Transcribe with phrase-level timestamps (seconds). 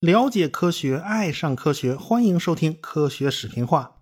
[0.00, 3.96] 了解科学，爱上科学，欢迎收听科学视频化。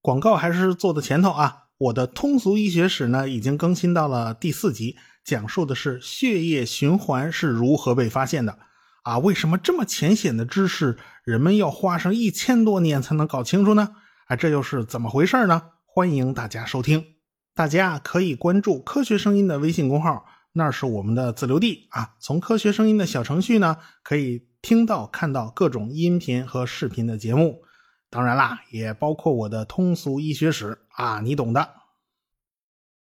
[0.00, 1.64] 广告还是做的前头啊！
[1.76, 8.58] 我的通俗医学史呢，已经更新到了第四集，讲述的是血液循环是如何被发现的。
[9.02, 13.96] 啊，为什么这么浅显的知识，人们要花上一千多年才能搞清楚呢？
[14.26, 15.62] 啊，这又是怎么回事呢？
[15.86, 17.04] 欢迎大家收听，
[17.60, 22.14] 大家可以关注“科学声音”的微信公号，那是我们的自留地啊。
[22.18, 27.60] 从“科学声音”的小程序呢，可以听到、看到各种音频和视频的节目，
[28.08, 31.74] 当然啦，也包括我的通俗医学史啊，你懂的。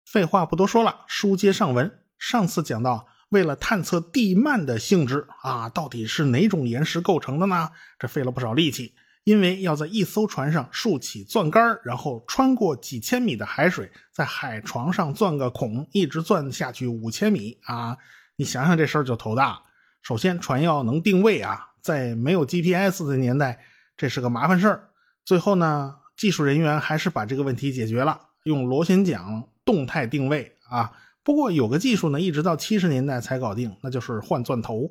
[0.04, 3.06] 废话不多说了，书接上文，上次讲到。
[3.28, 7.70] 为了探测地幔的性质啊，到底是哪种岩石构成的呢？
[7.96, 8.96] 这费了不少力气，
[9.28, 17.98] 因为要在一艘船上竖起钻杆，然后穿过几千米的海水，在海床上钻个孔，一直钻下去五千米啊！
[18.36, 19.60] 你想想这事儿就头大。
[20.00, 23.60] 首先，船要能定位啊，在没有 GPS 的年代，
[23.98, 24.88] 这是个麻烦事儿。
[25.26, 30.90] 最后呢，技术人员还是把这个问题解决了，用螺旋桨动态定位啊。
[31.22, 34.90] 不过有个技术呢，一直到七十年代才搞定，那就是换钻头。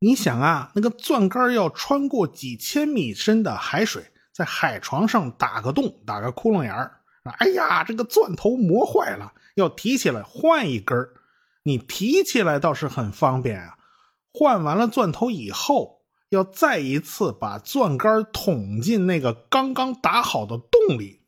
[0.00, 7.00] 你想啊，那个钻杆要穿过几千米深的海水，在海床上打个洞，打个窟窿眼儿。
[7.38, 11.10] 哎呀，这个钻头磨坏了，要提起来换一根儿
[11.64, 13.74] 你提起来倒是很方便啊，
[14.32, 21.20] 换完了钻头以后，要再一次把钻杆捅进那个刚刚打好的洞里。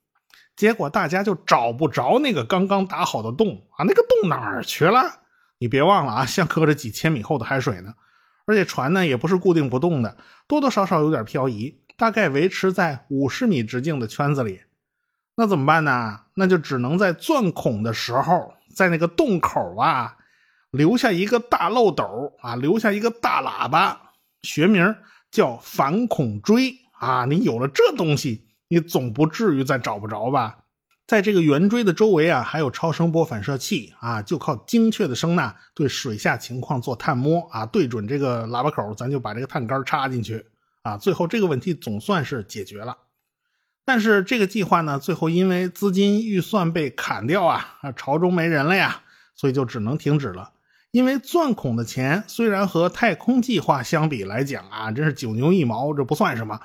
[0.56, 5.20] 结果大家就找不着那个刚刚打好的洞啊，那个洞哪儿去了？
[5.58, 7.92] 你别忘了啊，像隔着几千米厚的海水呢，
[8.50, 10.16] 而且船呢也不是固定不动的，
[10.48, 14.60] 多多少少有点漂移，大概维持在五十米直径的圈子里。
[15.36, 16.22] 那怎么办呢？
[16.34, 20.16] 那就只能在钻孔的时候，在那个洞口啊，
[20.72, 24.12] 留下一个大漏斗啊，留下一个大喇叭，
[24.42, 24.96] 学名
[25.30, 27.24] 叫反孔锥啊。
[27.24, 28.48] 你有了这东西。
[28.72, 30.58] 你总不至于再找不着吧？
[31.10, 40.46] 在这个圆锥的周围啊，还有超声波反射器啊，就靠精确的声呐对水下情况做探摸啊，对准这个喇叭口，咱就把这个探杆插进去
[40.82, 40.96] 啊。
[40.96, 42.96] 最后这个问题总算是解决了。
[43.84, 49.02] 但是这个计划呢，最后因为资金预算被砍掉啊，啊，朝中没人了呀，
[49.34, 50.52] 所以就只能停止了。
[50.92, 56.60] 因为钻孔的钱虽然和太空计划相比来讲啊，真是九牛一毛，这不算什么。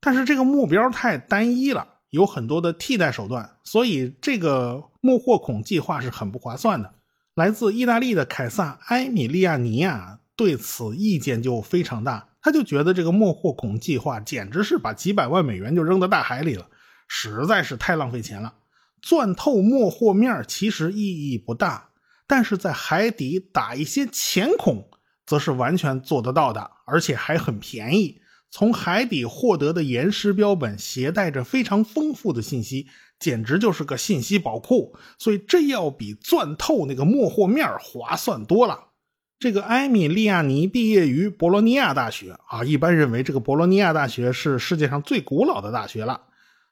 [0.00, 6.94] 但是这个目标太单一了，有很多的替代手段，所以这个莫霍孔计划是很不划算的。
[7.34, 16.68] 来自意大利的凯撒·埃米利亚尼亚对此意见就非常大，他就觉得这个莫霍孔计划简直是把几百万美元就扔到大海里了，
[17.08, 18.54] 实在是太浪费钱了。
[19.02, 21.90] 钻透莫霍面其实意义不大，
[22.26, 24.88] 但是在海底打一些浅孔，
[25.26, 28.20] 则是完全做得到的，而且还很便宜。
[28.50, 32.86] 从海底获得的岩石标本携带着非常丰富的信息，
[33.18, 34.96] 简直就是个信息宝库。
[35.18, 38.84] 所以这要比钻透那个莫霍面划算多了。
[39.38, 46.22] 这个埃米利亚尼毕业于博洛尼亚大学啊，一般认为这个博洛尼亚大学是世界上最古老的大学了。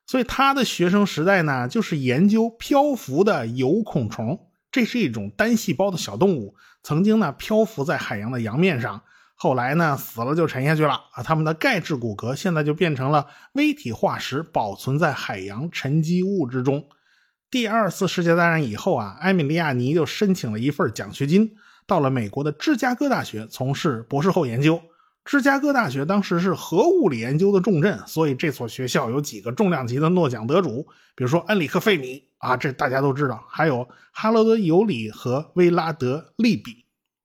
[0.06, 4.38] 所以他的学生时代呢，就是研究漂浮的有孔虫，
[4.72, 9.02] 这是一种单细胞的小动物，曾经呢漂浮在海洋的洋面上。
[9.36, 11.22] 后来呢，死了就沉下去了啊！
[11.22, 16.86] 他们的钙质骨骼现在就变成了微体化石，保存在海洋沉积物之中。
[17.50, 21.52] 第二次世界大战以后啊，埃米利亚尼就申请了一份奖学金，
[21.86, 24.80] 到了美国的芝加哥大学从事博士后研究。
[25.24, 36.83] 芝加哥大学当时是核物理研究的重镇，所以这所学校有几个重量级的诺奖得主，比如说恩里克·费米啊，这大家都知道，还有哈罗德·尤里和威拉德·利比。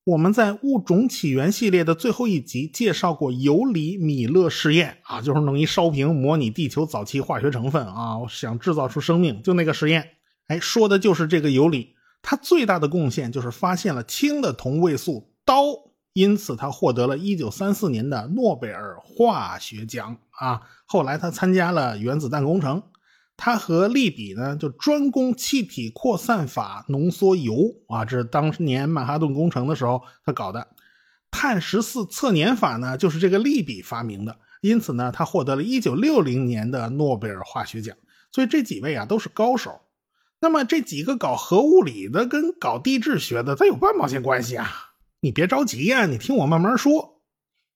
[0.09, 10.13] 我们在物种起源系列的最后一集介绍过尤里米勒试验啊，就是弄一烧瓶模拟地球早期化学成分啊，想制造出生命，就那个实验。
[10.47, 11.93] 哎，说的就是这个尤里，
[12.23, 20.61] 他最大的贡献就是发现了氢的同位素氘，因此他获得了一九三四年的诺贝尔化学奖啊。
[20.87, 22.81] 后来他参加了原子弹工程。
[23.41, 30.67] 他和利比呢，就专攻气体扩散法浓缩铀啊，这是当年曼哈顿工程的时候他搞的。
[31.31, 37.95] 碳十四测年法呢，就是这个利比发明的，因此呢，他获得了一九六零年的诺贝尔化学奖。
[38.29, 39.79] 所以这几位啊都是高手。
[40.41, 44.69] 那么这几个搞核物理的跟搞地质学的，它有半毛钱关系啊？
[45.21, 47.21] 你别着急呀，你听我慢慢说。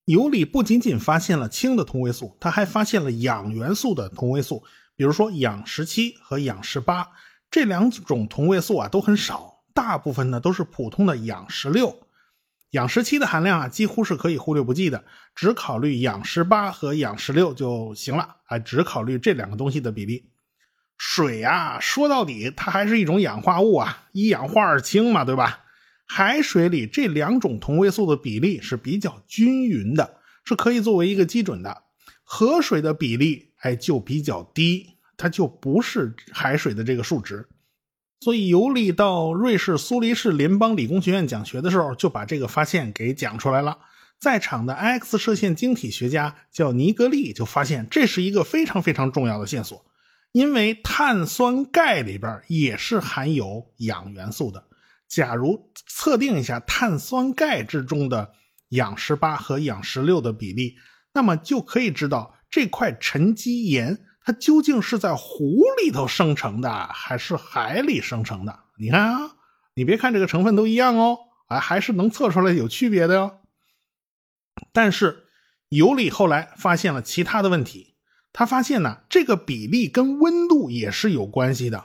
[0.04, 4.62] 尤里不仅仅发现了氢的同位素，他还发现了氧元素的同位素。
[4.96, 7.08] 比如说氧十七和氧十八
[7.50, 12.00] 这两种同位素啊都很少，大部分呢都是普通的氧十六。
[12.70, 15.04] 氧十七的含量啊，几乎是可以忽略不计的，
[15.34, 20.30] 只考虑氧十八和氧十六就行了啊，只考虑这两个东西的比例。
[20.98, 25.60] 水啊，说到底它还是一种氧化物啊，一氧化二氢嘛，对吧？
[26.06, 31.84] 海水里这两种同位素的比例是比较均匀的，是可以作为一个基准的。
[32.22, 37.48] 河水的比例哎就比较低，它就不是海水的这个数值。
[38.20, 43.78] 所以尤里到瑞士苏黎世联邦理工学院讲学的时候，就把这个发现给讲出来了。
[44.18, 49.84] 在场的 X 射线晶体学家叫尼格利，就发现这是一个非常非常重要的线索，
[50.32, 54.64] 因为碳酸钙里边也是含有氧元素的。
[55.08, 58.32] 假如测定一下碳酸钙之中的
[58.70, 60.76] 氧十八和氧十六的比例，
[61.12, 64.06] 那么就可以知道这块沉积岩。
[64.26, 68.60] 它究竟是在湖里头生成的，还是海里生成的？
[68.78, 69.32] 你看啊，
[69.74, 71.18] 你别看这个成分都一样哦，
[71.48, 73.40] 啊，还是能测出来有区别的哟。
[74.72, 75.24] 但是
[75.68, 77.96] 尤里后来发现了其他的问题，
[78.32, 81.84] 他发现呢，这个比例跟温度也是有关系的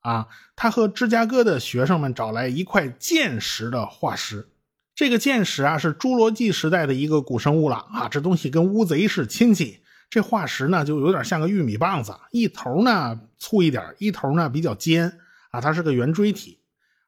[0.00, 0.28] 啊。
[0.56, 4.48] 他和芝加哥的学生们找来一块剑石的化石，
[4.94, 9.82] 这个剑石啊是侏罗纪时代的一个古生物了啊，这东西跟乌贼是亲戚。
[10.08, 15.18] 这化石呢，就有点像个玉米棒子，一头呢粗一点，一头呢比较尖
[15.50, 16.60] 啊，它是个圆锥体。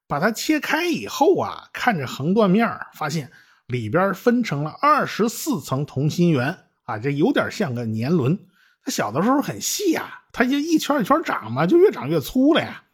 [0.09, 3.31] 把它切开以后啊，看着横断面，发现
[3.67, 8.39] 里边分成了二十四层同心圆啊，这有点像个年轮。
[8.83, 12.85] 它小的时候很细呀，它就一圈一圈长嘛，就越长越粗了呀。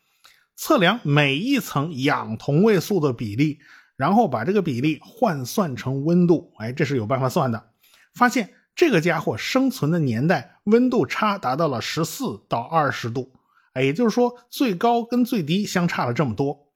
[0.56, 3.60] 测量每一层氧同位素的比例，
[3.96, 7.70] 然后把这个比例换算成温度，哎，这是有办法算的。
[8.12, 8.50] 发现。
[8.74, 13.32] 这个家伙生存的年代，温度差达到了十四到二十度，
[13.74, 16.72] 哎，也就是说最高跟最低相差了这么多。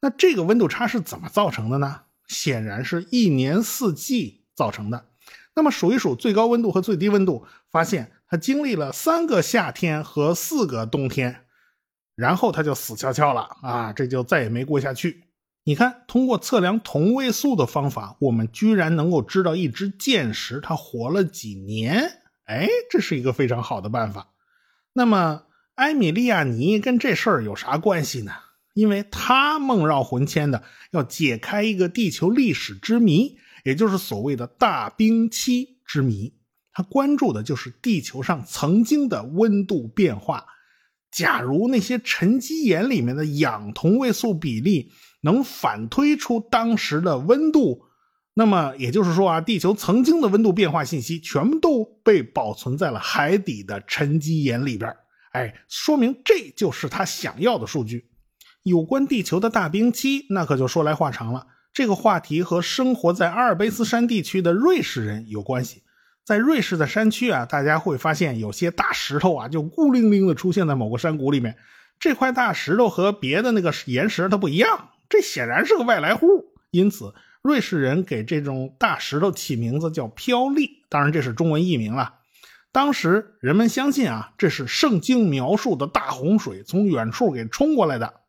[0.00, 2.02] 那这个温度差是怎么造成的呢？
[2.26, 5.06] 显然是一年四季造成的。
[5.54, 11.44] 那么数一数最高温度和最低温度，发现它经历了三个夏天和四个冬天，
[12.16, 15.24] 然后它就死翘翘了啊，这就再也没过下去。
[15.64, 22.20] 你看，通过测量同位素的方法，我们居然能够知道一只剑石它活了几年。
[22.46, 24.32] 哎，这是一个非常好的办法。
[24.92, 25.44] 那么，
[25.76, 28.32] 埃米利亚尼跟这事儿有啥关系呢？
[28.74, 36.34] 因为他梦绕魂牵的要解开一个地球历史之谜，也就是所谓的大冰期之谜。
[36.72, 40.46] 他关注的就是地球上曾经的温度变化。
[41.12, 44.90] 假如那些沉积岩里面的氧同位素比例，
[45.22, 47.86] 能反推出当时的温度，
[48.34, 54.94] 那么也就是说啊，地球曾经的温度变化信息全部都被保存在了海底的沉积岩里边。
[55.32, 58.10] 哎，说明这就是他想要的数据。
[58.62, 61.46] 有关地球的大冰期，那可就说来话长了。
[61.72, 65.82] 这个话题和生活在阿尔卑斯山地区的瑞士人有关系。
[66.24, 71.56] 在瑞士的山区啊，大家会发现有些大石头啊，就孤零零的出现在某个山谷里面。
[71.98, 74.90] 这块大石头和别的那个岩石它不一样。
[75.12, 76.26] 这显然是个外来户，
[76.70, 82.20] 因此瑞士人给这种大石头起名字叫飘砾，当然这是中文译名了。
[82.72, 88.22] 当时人们相信啊，这是圣经描述的大洪水从远处给冲过来的。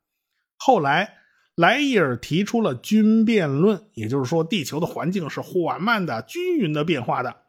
[0.57, 1.13] 后来
[1.55, 7.43] 莱伊尔提出了均变论，也就是说地球的环境是缓慢的、均匀的变化的，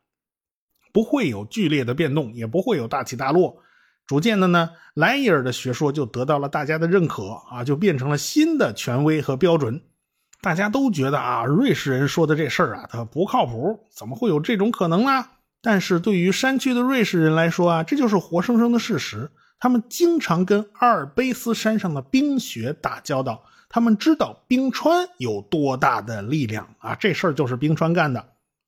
[0.93, 3.63] 不会有剧烈的变动，也不会有大起大落。
[4.06, 9.80] 逐渐的呢，莱伊尔的学说就得到了大家的认可啊，就变成了新的权威和标准。
[10.42, 15.26] 大家都觉得啊，瑞士人说的这事儿啊，他不靠谱，怎么会有这种可能呢？
[15.62, 19.30] 但是对于山区的瑞士人来说啊，这就是活生生的事实。
[19.58, 28.23] 他们经常跟阿尔卑斯山上的冰雪打交道，他们知道冰川有多大的力量啊，这事儿就是冰川干的。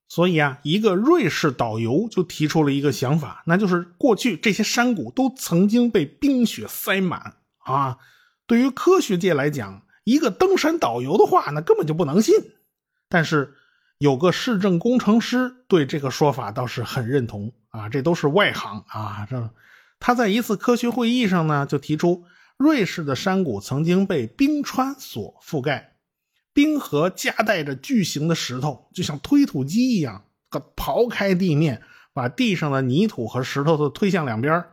[0.09, 7.99] 所以啊，一个瑞士导游就提出了一个想法，那就是过去这些山谷都曾经被冰雪塞满啊。
[8.47, 12.35] 对于科学界来讲，一个登山导游的话，那根本就不能信。
[13.09, 13.55] 但是
[13.99, 19.27] 有个市政工程师对这个说法倒是很认同啊，这都是外行啊。
[19.29, 19.51] 这
[19.99, 22.25] 他在一次科学会议上呢，就提出
[22.57, 25.96] 瑞士的山谷曾经被冰川所覆盖。
[26.57, 30.25] 冰河夹带着巨型的石头，就像推土机一样，
[30.75, 31.83] 刨开地面，
[32.15, 34.65] 把地上的泥土和石头都推向两边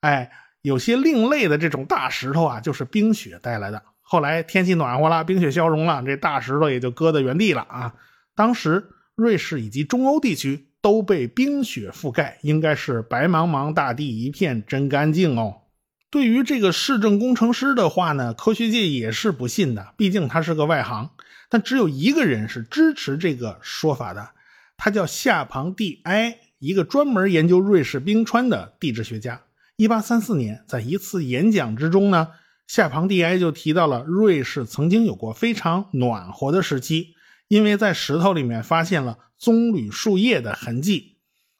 [0.00, 0.30] 哎，
[0.62, 3.82] 有些另类的这种大石头啊，就是冰雪带来的。
[4.00, 7.94] 后来天气暖和了，冰雪消融了，这大石头也就搁在原地了啊。
[8.36, 15.62] 当时瑞士以及中欧地区都被冰雪覆盖，应该是白茫茫大地一片真干净哦。
[16.10, 21.10] 对于这个市政工程师的话呢，科学界也是不信的，毕竟他是个外行。
[21.50, 24.30] 但只有一个人是支持这个说法的，
[24.78, 29.42] 他叫夏庞蒂埃，一个专门研究瑞士冰川的地质学家。
[29.76, 32.28] 一八三四年，在一次演讲之中呢，
[32.66, 37.14] 夏庞蒂埃就提到了瑞士曾经有过非常暖和的时期，
[37.48, 41.17] 因为在石头里面发现了棕榈树叶的痕迹。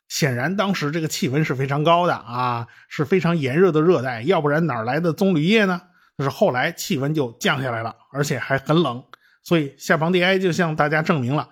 [0.08, 5.82] 显然，当时这个气温是非常高的啊，是非常炎热的热带，要不然哪来的棕榈叶呢？
[6.16, 9.04] 就是后来气温就降下来了，而且还很冷，
[9.42, 11.48] 所以夏庞蒂埃就向大家证明了，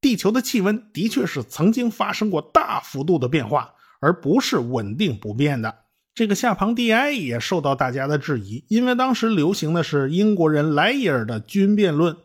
[0.00, 5.74] 地球的气温的确是曾经发生过大幅度的变化，而不是稳定不变的。
[6.14, 12.16] 这个夏庞蒂埃也受到大家的质疑，因为当时流行的是英国人莱伊尔的军变论。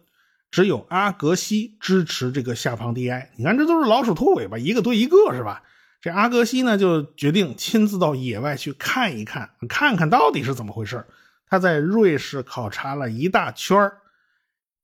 [0.52, 5.64] 只有阿格西支持这个夏庞蒂埃，你看这都是老鼠拖尾巴，一个对一个是吧？
[6.02, 11.06] 这阿格西呢就决定亲自到野外去看一看，看看到底是怎么回事。
[11.48, 13.92] 他在瑞士考察了一大圈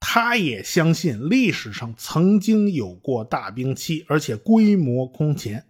[0.00, 5.66] 他也相信历史上曾经有过大冰期，而且规模空前。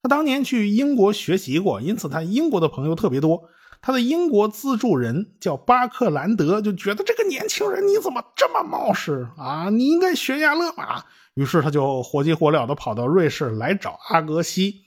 [0.00, 3.48] 他当年去英国学习过，因此他英国的朋友特别多。
[3.86, 9.68] 他的英国资助人叫巴克兰德，就觉得这个年轻人你怎么这么冒失啊？
[9.68, 11.04] 你应该悬崖勒马。
[11.34, 14.84] 于是他就火急火燎的跑到瑞士来找阿格西。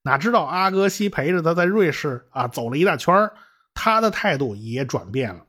[0.00, 3.30] 哪知道阿格西陪着他在瑞士啊走了一大圈
[3.74, 5.44] 他的态度也转变了。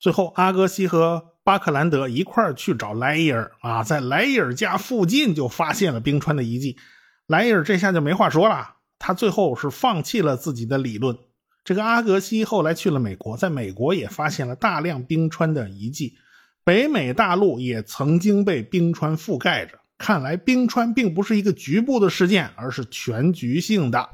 [0.00, 6.76] 最后，阿格西和巴克兰德一块去找莱伊尔啊，在莱伊尔家附近就发现了冰川的遗迹。
[7.28, 11.16] 莱伊尔这下就没话说了，他最后是放弃了自己的理论。
[11.64, 16.14] 这个阿格西后来去了美国，在美国也发现了大量冰川的遗迹，
[16.64, 19.78] 北美大陆也曾经被冰川覆盖着。
[19.98, 24.08] 看来冰川并不是一个局部的事件，而是全局性的。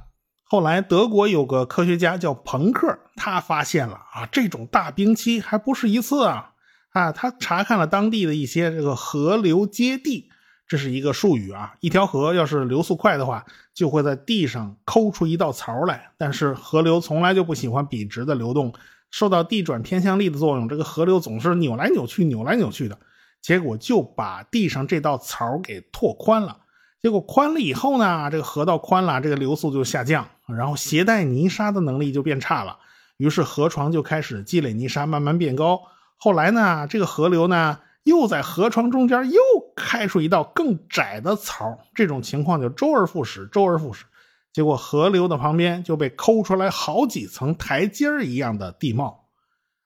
[0.44, 6.50] 后来德国有个科学家叫朋克，他发现了啊，这种大冰期还不是一次啊
[6.90, 7.12] 啊！
[7.12, 10.30] 他查看了当地的一些这个河流接地。
[10.68, 16.10] 这是一个术语啊，一条河要是流速快的话，就会在地上抠出一道槽来。
[16.18, 18.74] 但是河流从来就不喜欢笔直的流动，
[19.10, 22.98] 受到地转偏向力的作用，这个河流总是扭来扭去、扭来扭去的，
[23.40, 26.58] 结果就把地上这道槽给拓宽了。
[27.00, 32.76] 结果宽了以后呢，这个河道宽了，这个流速就下降，然后携带泥沙的能力就变差了，
[33.16, 35.80] 于是河床就开始积累泥沙，慢慢变高。
[36.18, 37.78] 后来呢，这个河流呢。
[38.04, 39.42] 又在河床中间又
[39.78, 44.04] 开出一道更窄的槽，这种情况就周而复始，周而复始。
[44.52, 49.28] 结果河流的旁边就被抠出来好几层台阶一样的地貌，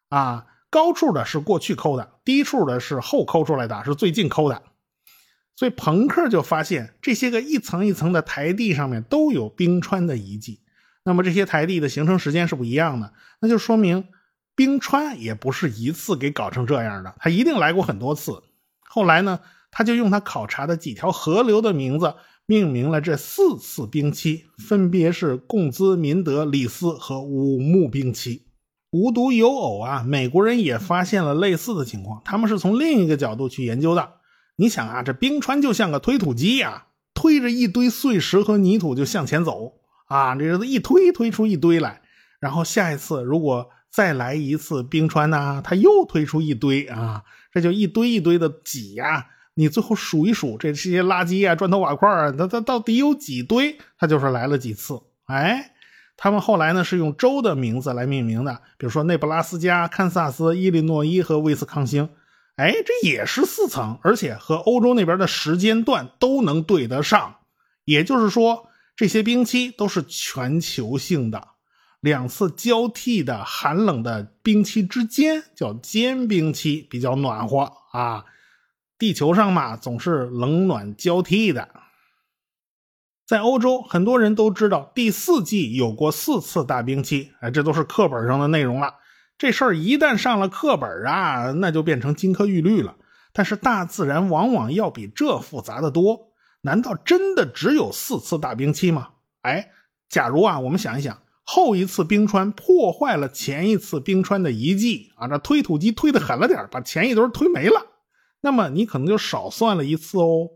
[0.08, 4.62] 啊，高处的是过去抠的，低处的是后抠出来的，是最近抠的。
[5.54, 10.60] 所以朋克就发现这些个一层一层的台地上面都有冰川的遗迹。
[11.04, 14.08] 那么这些台地的形成时间是不一样的，那就说明。
[14.54, 18.42] 冰川也不是一次给搞成这样的，它一定来过很多次。
[18.82, 19.40] 后来呢，
[19.72, 22.14] 他就用他考察的几条河流的名字
[22.46, 28.46] 命名了这四次冰期，分别是贡兹、明德、里斯和五木冰期。
[28.92, 34.12] 无独有偶啊，美国人也发现了类似的情况，他们是从另一个角度去研究的。
[34.54, 39.72] 你想啊，这冰川就像个推土机呀，推着一堆碎石和泥土就向前走
[40.06, 42.02] 啊，这是一推推出一堆来，
[42.38, 43.70] 然后下一次如果。
[43.92, 49.26] 再来一次冰川呢，它又推出一堆啊，这就一堆一堆的挤呀。
[49.54, 53.78] 你最后数一数，这些垃圾啊、砖头瓦块啊，它它到底有几堆？
[53.98, 55.00] 它就是来了几次。
[55.26, 55.72] 哎，
[56.16, 62.08] 他们后来呢是用州的名字来命名的，比如说内布拉斯加、堪萨斯、伊利诺伊和威斯康星。
[62.56, 67.36] 哎，这也是四层，而且和欧洲那边的时间段都能对得上。
[67.84, 71.48] 也就是说，这些冰期都是全球性的。
[72.00, 78.24] 两次交替的寒冷的冰期之间叫间冰期，比较暖和啊。
[79.02, 81.68] 地球上嘛，总是冷暖交替的。
[83.26, 88.94] 在欧洲，很多人都知道第四季有过四次大冰期，哎，这都是课本上的内容了。
[89.36, 92.94] 这事儿一旦上了课本啊，那就变成金科玉律了。
[93.32, 96.28] 但是大自然往往要比这复杂的多。
[96.60, 99.08] 难道真的只有四次大冰期吗？
[99.40, 99.72] 哎，
[100.08, 101.18] 假如啊，我们想一想。
[101.42, 107.84] 后一次冰川破坏了前一次冰川的遗迹啊，这推土机推的狠了点把前一堆推没了。
[108.42, 110.50] 那么你可能就少算了一次哦。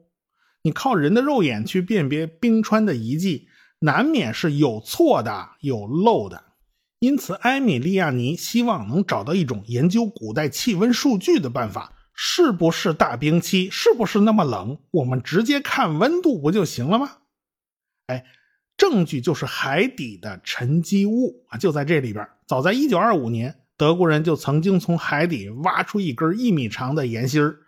[0.62, 6.44] 你靠人的肉眼去辨别冰川的遗迹，难免是有错的、有漏的。
[6.98, 11.94] 因此，埃米利亚尼希望能找到一种研究古代气温数据的办法。
[12.12, 13.70] 是不是大冰期？
[13.70, 14.78] 是不是那么冷？
[14.90, 17.18] 我们直接看温度不就行了吗？
[18.08, 18.26] 哎。
[18.78, 22.28] 证据就是海底的沉积物啊，就在这里边。
[22.46, 27.58] 早在1925年，德国人就曾经从海底挖出一根一米长的岩芯儿。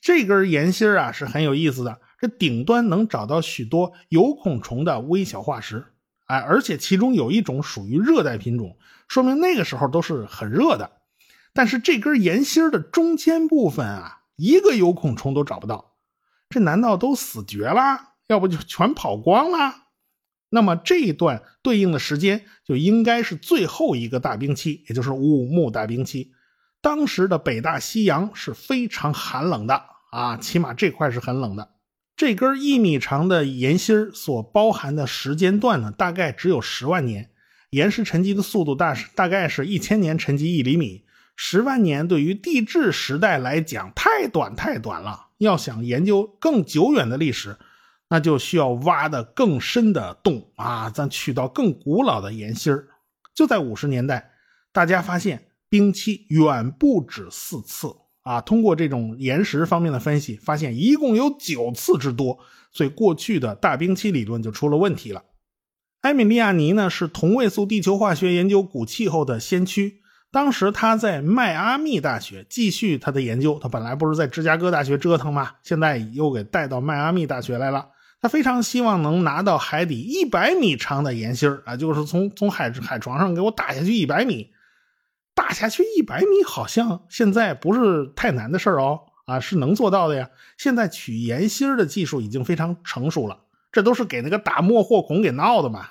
[0.00, 5.84] 这根岩芯啊是很有意思的，这顶端能找到许多有孔虫的微小化石，
[6.26, 8.76] 哎，而且其中有一种属于热带品种，
[9.08, 10.92] 说明那个时候都是很热的。
[11.52, 15.94] 但是这根岩芯的中间部分啊，一个有孔虫都找不到，
[16.50, 18.12] 这难道都死绝了？
[18.28, 19.86] 要不就全跑光了？
[20.50, 26.32] 那么这一段对应的时间就应该是最后一个大冰期，也就是五木大冰期。
[26.86, 31.70] 当时的北大西洋是非常寒冷的啊，起码这块是很冷的。
[32.14, 37.32] 这根一米长的岩芯所包含的时间段呢，大概只有十万年。
[37.70, 45.30] 岩石沉积的速度大是大概是一千年沉积一厘米，十万年对于地质时代来讲太短太短了。
[45.38, 47.56] 要想研究更久远的历史。
[48.10, 52.72] 那就需要挖的更深的洞啊，咱取到更古老的岩芯。
[53.34, 54.30] 就在五十年代，
[54.72, 57.88] 大家发现冰期远不止四次
[58.22, 58.40] 啊。
[58.40, 62.38] 通过这种岩石方面的分析，发现一共有九次之多，
[62.72, 65.22] 所以过去的大冰期理论就出了问题了。
[66.02, 73.58] 埃米利亚尼呢是同位素地球化学研究古气候的先驱，当时他在迈阿密大学继续他的研究。
[73.60, 75.52] 他本来不是在芝加哥大学折腾吗？
[75.64, 77.88] 现在又给带到迈阿密大学来了。
[78.20, 84.48] 他非常希望能拿到海底一百米长的岩芯啊，就是从从海海床上给我打下去一百米，
[85.36, 90.30] 打下去一百米好像现在不是太难的事儿哦，啊，是能做到的呀。
[90.56, 95.86] 现在取岩芯的技术已经非常成熟了，这都是给那个打莫霍孔给闹的嘛。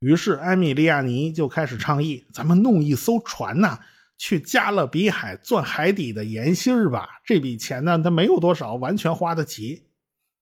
[0.00, 3.78] 于是埃米利亚尼就开始倡议，咱们弄一艘船呐，
[4.16, 7.20] 去加勒比海钻海底的岩芯吧。
[7.26, 9.86] 这笔钱呢，他没有多少，完全花得起。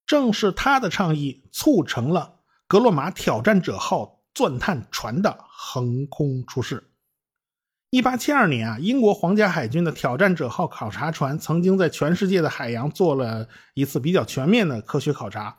[0.06, 2.37] 正是他的倡议促成了
[2.68, 6.89] 格洛玛挑战者号钻探船的横空出世。
[7.90, 15.56] 一八七二年啊，英国皇家海军的挑战者号考察船曾经在全世界的海洋做了一次比较全面的科学考察，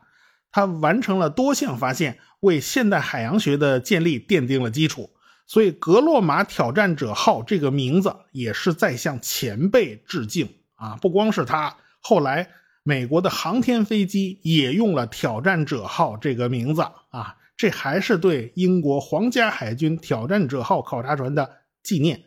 [0.50, 5.10] 它完成了多项发现，为现代海洋学的建立奠定了基础。
[5.46, 10.98] 所以，格洛玛挑战者号这个名字也是在向前辈致敬啊！
[11.02, 12.48] 不光是他，后来。
[12.84, 22.24] 美国的航天飞机也用了“挑战者号”这个名字啊，这还是对英国皇家海军“挑战者号”考察船的纪念。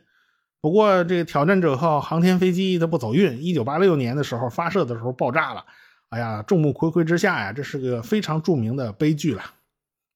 [0.61, 5.65] 不过，这个“挑战者号”航天飞机它不走运，一九八六年的时候发射的时候爆炸了。
[6.09, 9.43] 哎呀，众目睽睽之下呀，这是个非常著名的悲剧了。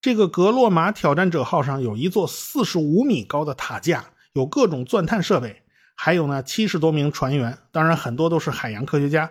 [0.00, 5.62] 这个格洛玛“挑战者号”上有一座四十五米高的塔架，有各种钻探设备，
[5.94, 9.30] 还有呢七十多名船员，当然很多都是海洋科学家。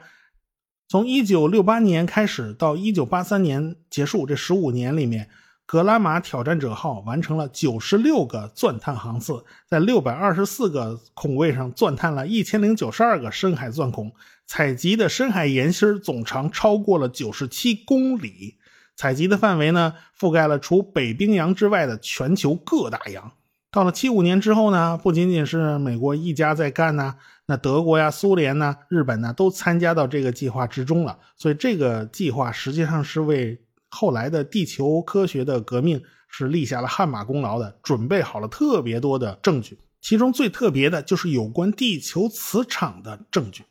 [0.89, 5.30] 从一九六八年开始到一九八三年结束，这十五年里面，
[5.67, 14.10] 格拉玛挑战者号完成了九十六个钻探航次，在六百二十四个孔位上钻探了一千零九十二个深海钻孔，
[14.45, 18.56] 采集的深海岩芯总长超过了九十七公里，
[18.95, 23.34] 采集的范围呢，覆盖了除北冰洋之外的全球各大洋。
[23.69, 27.15] 到了七五年之后呢，不仅仅是美国一家在干呢，
[27.47, 31.19] 那德国呀、苏联呢、日本呢都参加到这个计划之中了。
[31.36, 39.80] 所以这个计划实际上是为后来的地球科学的革命是立下了汗马功劳的，准备好了特别多的证据。
[40.02, 43.63] 其中最特别的就是有关地球磁场的证据。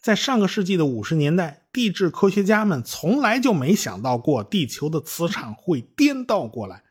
[0.00, 6.82] 在上个世纪的五十年代，地质科学家们从来就没想到过地球的磁场会颠倒过来。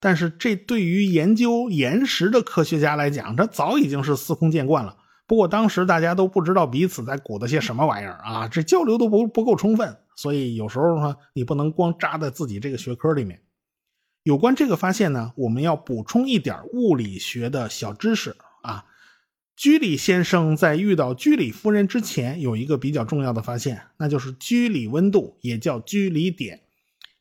[0.00, 4.96] 但是这对于研究岩石的科学家来讲，这早已经是司空见惯了。
[5.26, 13.40] 不过当时大家都不知道彼此在鼓捣些什么玩意儿啊，这交流都不不够充分，所以有时候呢，你不能光扎在自己这个学科里面。
[14.22, 18.86] 有关这个发现呢，我们要补充一点物理学的小知识啊。
[19.56, 26.62] 居里先生在遇到居里夫人之前，有一个比较重要的发现，那就是居里温度，也叫居里点，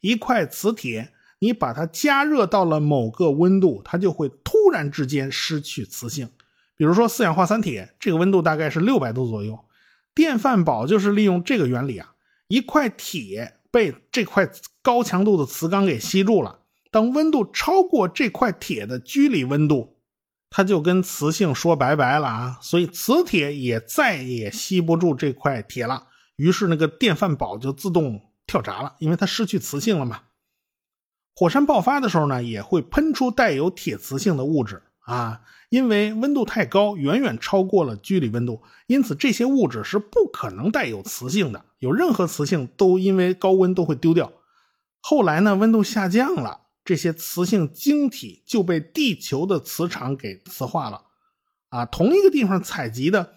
[0.01, 1.12] 一块磁铁。
[1.39, 6.29] 你把它加热到了某个温度，它就会突然之间失去磁性。
[6.77, 9.60] 比如说四氧化三铁，这个温度大概是六百度左右。
[10.15, 12.12] 电饭煲就是利用这个原理啊，
[12.53, 14.47] 一块铁被这块
[14.83, 16.59] 高强度的磁钢给吸住了。
[16.91, 19.97] 当温度超过这块铁的居里温度，
[20.51, 26.09] 它就跟磁性说拜拜了啊，所以磁铁也再也吸不住这块铁了。
[26.35, 30.21] 于是那个电饭煲就自动跳闸了，因为它失去磁性了嘛。
[31.35, 44.31] 火山爆发的时候呢，也会喷出带有铁磁性的物质啊，因为温度太高，远远超过了居里温度，因此这些物质是不可能带有磁性的，有任何磁性都因为高温都会丢掉。
[45.01, 51.03] 后来呢，温度下降了，这些磁性晶体就被地球的磁场给磁化了。
[51.67, 53.33] 啊，同一个地方采集的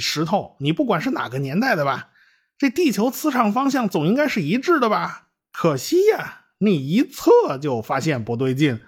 [0.00, 2.10] 石头，你不管是哪个年代的吧，
[2.58, 5.28] 这地球磁场方向总应该是一致的吧？
[5.50, 8.80] 可惜呀，你一测就发现不对劲，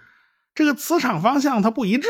[0.54, 2.08] 这个磁场方向它不一致，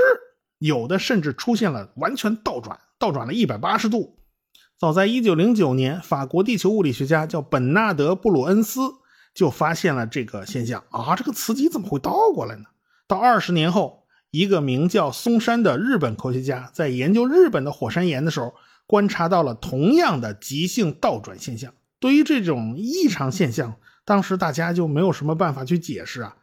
[0.59, 4.19] 有的甚至出现了完全倒转，倒转了一百八十度。
[4.79, 8.81] 早在一九零九年，法国地球物理学家叫本纳德·布鲁恩斯
[9.35, 12.65] 就发现了这个现象啊，这个磁极怎么会倒过来呢？
[13.07, 14.03] 到二十年后。
[14.35, 18.55] 一个名叫松山的日本科学家在研究日本的火山岩的时候，
[18.87, 21.75] 观察到了同样的极性倒转现象。
[22.01, 23.77] 对于这种异常现象，
[24.07, 26.37] 当时大家就没有什么办法去解释啊。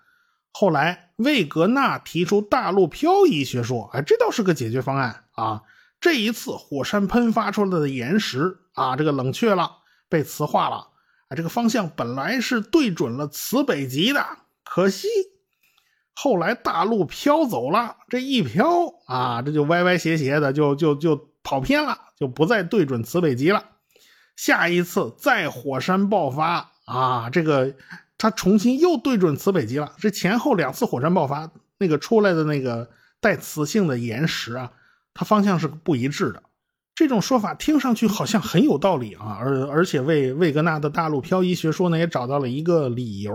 [0.51, 5.61] 后来魏格纳提出大陆漂移学说，哎，这倒是个解决方案啊。
[6.01, 10.75] 这一次火山喷发出来的岩石啊，这个冷却了，被磁化了，
[11.27, 14.25] 啊，这个方向本来是对准了磁北极的，
[14.63, 15.07] 可惜。
[16.13, 23.63] 后来大陆飘走了，这一飘啊，这就歪歪斜斜的，就就就跑偏了，就不再对准磁北极了。
[24.35, 27.73] 下一次再火山爆发啊，这个
[28.19, 29.93] 它重新又对准磁北极了。
[29.97, 32.87] 这前后两次火山爆发，那个出来的那个
[33.19, 34.71] 带磁性的岩石啊，
[35.15, 36.43] 它方向是不一致的。
[36.93, 43.33] 这种说法听上去好像很有道理啊，而而且为魏格纳的大陆漂移学说呢也找到了一个理由。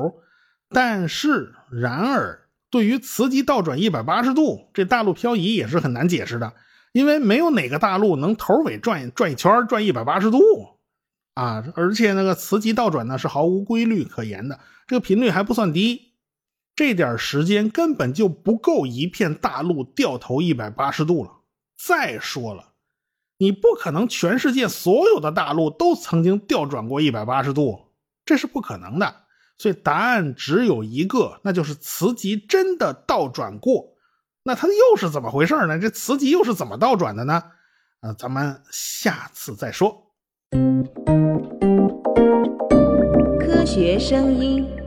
[0.69, 2.41] 但是然而。
[2.71, 6.55] 对于磁极倒转一百八十度，这大陆漂移也是很难解释的，
[6.91, 10.41] 因为没有哪个大陆能头尾转转一圈转一百八十度
[11.35, 11.65] 啊！
[11.75, 16.15] 而且那个磁极倒转呢是毫无规律可言的，这个频率还不算低，
[16.77, 21.31] 这点时间根本就不够一片大陆掉头一百八十度了。
[21.77, 22.73] 再说了，
[23.39, 27.93] 你不可能全世界所有的大陆都曾经调转过一百八十度，
[28.25, 29.23] 这是不可能的。
[29.59, 33.95] 所以答案只有一个，那就是磁极真的倒转过。
[34.45, 35.79] 那它又是怎么回事呢？
[35.79, 37.43] 这磁极又是怎么倒转的呢？
[38.01, 40.13] 呃，咱们下次再说。
[43.75, 44.84] 学声音。